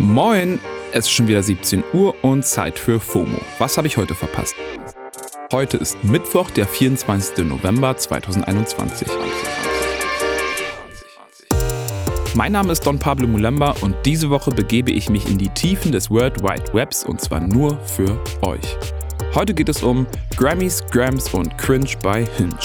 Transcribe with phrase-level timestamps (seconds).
[0.00, 0.60] Moin,
[0.92, 3.40] es ist schon wieder 17 Uhr und Zeit für FOMO.
[3.58, 4.54] Was habe ich heute verpasst?
[5.52, 7.44] Heute ist Mittwoch, der 24.
[7.44, 9.08] November 2021.
[12.34, 15.90] Mein Name ist Don Pablo Mulemba und diese Woche begebe ich mich in die Tiefen
[15.90, 18.76] des World Wide Webs und zwar nur für euch.
[19.34, 20.06] Heute geht es um
[20.36, 22.56] Grammys, Grams und Cringe bei Hinge.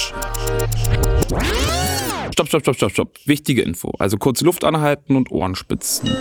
[2.31, 3.19] Stopp, stopp, stopp, stopp, stopp.
[3.25, 3.91] Wichtige Info.
[3.97, 6.11] Also kurz Luft anhalten und Ohren spitzen.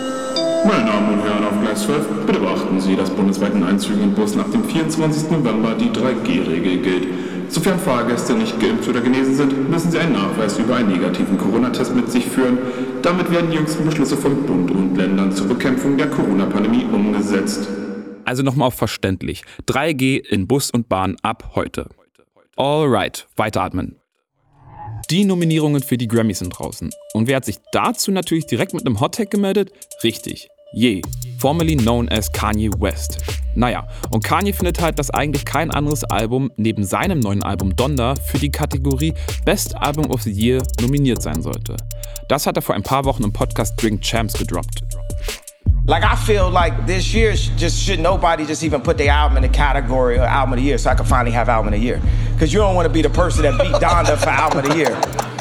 [0.65, 4.13] Meine Damen und Herren auf Gleis 12, bitte beachten Sie, dass bundesweit in Einzügen im
[4.13, 5.29] Bus nach dem 24.
[5.29, 7.07] November die 3G-Regel gilt.
[7.49, 11.93] Sofern Fahrgäste nicht geimpft oder genesen sind, müssen sie einen Nachweis über einen negativen Corona-Test
[11.93, 12.57] mit sich führen.
[13.01, 17.67] Damit werden die jüngsten Beschlüsse von Bund und Ländern zur Bekämpfung der Corona-Pandemie umgesetzt.
[18.23, 19.43] Also nochmal auf verständlich.
[19.67, 21.89] 3G in Bus und Bahn ab heute.
[22.55, 23.97] Alright, weiteratmen.
[25.09, 26.89] Die Nominierungen für die Grammys sind draußen.
[27.13, 29.71] Und wer hat sich dazu natürlich direkt mit einem Hottag gemeldet?
[30.03, 31.03] Richtig, Ye,
[31.37, 33.19] formerly known as Kanye West.
[33.53, 38.15] Naja, und Kanye findet halt, dass eigentlich kein anderes Album neben seinem neuen Album Donda
[38.15, 39.13] für die Kategorie
[39.45, 41.77] Best Album of the Year nominiert sein sollte.
[42.27, 44.81] Das hat er vor ein paar Wochen im Podcast Drink Champs gedroppt.
[45.85, 49.43] Like I feel like this year just should nobody just even put their album in
[49.43, 51.85] the category of album of the year so I can finally have album of the
[51.85, 52.01] year.
[52.33, 54.75] Because you don't want to be the person that beat Donda for album of the
[54.75, 55.32] year.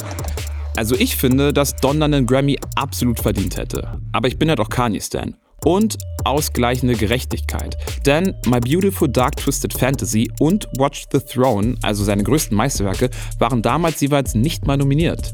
[0.77, 4.01] Also ich finde, dass Donda einen Grammy absolut verdient hätte.
[4.13, 5.37] Aber ich bin ja doch Kanye-Stan.
[5.65, 7.77] Und ausgleichende Gerechtigkeit.
[8.05, 13.63] Denn My Beautiful Dark Twisted Fantasy und Watch the Throne, also seine größten Meisterwerke, waren
[13.63, 15.33] damals jeweils nicht mal nominiert.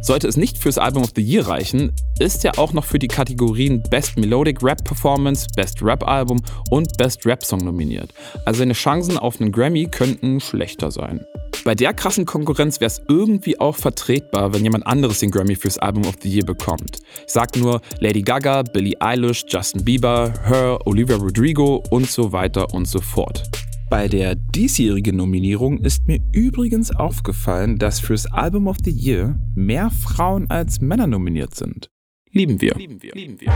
[0.00, 3.08] Sollte es nicht fürs Album of the Year reichen, ist er auch noch für die
[3.08, 8.12] Kategorien Best Melodic Rap Performance, Best Rap Album und Best Rap Song nominiert.
[8.44, 11.24] Also seine Chancen auf einen Grammy könnten schlechter sein.
[11.68, 15.76] Bei der krassen Konkurrenz wäre es irgendwie auch vertretbar, wenn jemand anderes den Grammy fürs
[15.76, 17.00] Album of the Year bekommt.
[17.26, 22.72] Ich sag nur Lady Gaga, Billie Eilish, Justin Bieber, Her, Olivia Rodrigo und so weiter
[22.72, 23.42] und so fort.
[23.90, 29.90] Bei der diesjährigen Nominierung ist mir übrigens aufgefallen, dass fürs Album of the Year mehr
[29.90, 31.90] Frauen als Männer nominiert sind.
[32.30, 32.76] Lieben wir.
[32.76, 33.12] Lieben wir.
[33.12, 33.52] Lieben wir.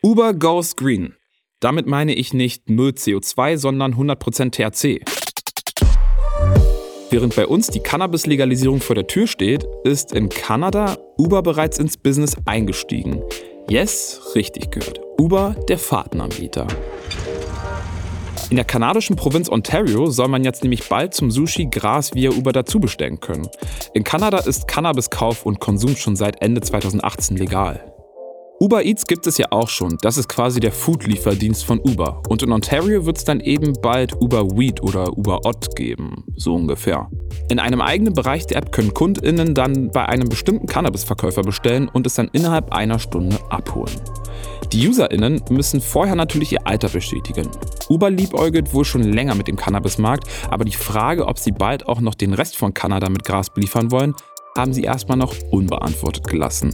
[0.00, 1.16] Uber goes green.
[1.62, 5.00] Damit meine ich nicht 0 CO2, sondern 100% THC.
[7.08, 11.96] Während bei uns die Cannabis-Legalisierung vor der Tür steht, ist in Kanada Uber bereits ins
[11.96, 13.22] Business eingestiegen.
[13.70, 15.00] Yes, richtig gehört.
[15.20, 16.66] Uber, der Fahrtenanbieter.
[18.50, 22.50] In der kanadischen Provinz Ontario soll man jetzt nämlich bald zum Sushi Gras via Uber
[22.50, 23.48] dazu bestellen können.
[23.94, 27.91] In Kanada ist Cannabiskauf und Konsum schon seit Ende 2018 legal.
[28.62, 29.98] Uber Eats gibt es ja auch schon.
[30.02, 32.22] Das ist quasi der Food-Lieferdienst von Uber.
[32.28, 36.22] Und in Ontario wird es dann eben bald Uber Weed oder Uber Ott geben.
[36.36, 37.10] So ungefähr.
[37.48, 42.06] In einem eigenen Bereich der App können KundInnen dann bei einem bestimmten Cannabisverkäufer bestellen und
[42.06, 44.00] es dann innerhalb einer Stunde abholen.
[44.72, 47.48] Die UserInnen müssen vorher natürlich ihr Alter bestätigen.
[47.88, 52.00] Uber liebäugelt wohl schon länger mit dem Cannabismarkt, aber die Frage, ob sie bald auch
[52.00, 54.14] noch den Rest von Kanada mit Gras beliefern wollen,
[54.56, 56.72] haben sie erstmal noch unbeantwortet gelassen.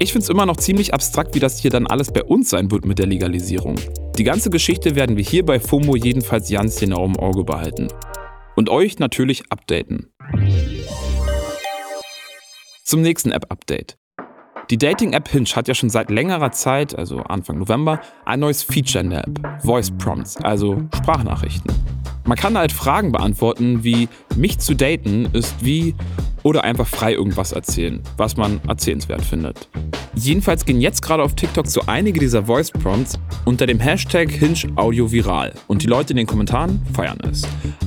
[0.00, 2.70] Ich finde es immer noch ziemlich abstrakt, wie das hier dann alles bei uns sein
[2.70, 3.74] wird mit der Legalisierung.
[4.16, 7.88] Die ganze Geschichte werden wir hier bei FOMO jedenfalls ganz genau im Auge behalten.
[8.54, 10.12] Und euch natürlich updaten.
[12.84, 13.98] Zum nächsten App-Update.
[14.70, 19.02] Die Dating-App Hinge hat ja schon seit längerer Zeit, also Anfang November, ein neues Feature
[19.02, 21.72] in der App, Voice Prompts, also Sprachnachrichten.
[22.24, 25.94] Man kann halt Fragen beantworten wie mich zu daten ist wie
[26.48, 29.68] oder einfach frei irgendwas erzählen, was man erzählenswert findet.
[30.14, 34.72] Jedenfalls gehen jetzt gerade auf TikTok so einige dieser Voice Prompts unter dem Hashtag Hinge
[34.76, 37.42] Audio viral und die Leute in den Kommentaren feiern es.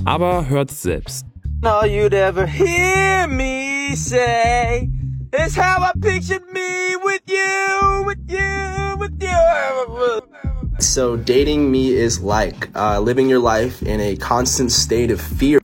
[0.06, 1.26] Aber hört selbst.
[1.64, 4.90] All you'd ever hear me say
[5.46, 10.22] is how I pictured me with you, with you, with you.
[10.80, 15.61] So dating me is like uh, living your life in a constant state of fear.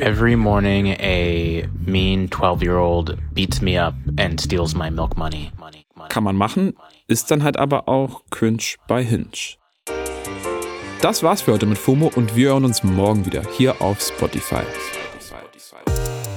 [0.00, 5.50] Every morning, a mean 12 year old beats me up and steals my milk money
[6.08, 6.74] Kann man machen,
[7.06, 9.56] ist dann halt aber auch cringe bei Hinge.
[11.00, 14.62] Das war's für heute mit FOMO und wir hören uns morgen wieder hier auf Spotify.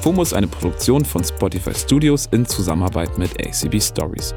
[0.02, 4.34] FOMO ist eine Produktion von Spotify Studios in Zusammenarbeit mit ACB Stories.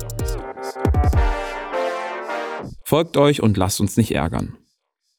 [2.85, 4.57] Folgt euch und lasst uns nicht ärgern.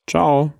[0.07, 0.53] Ciao.